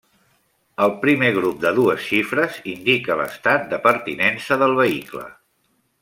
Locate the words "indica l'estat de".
2.73-3.79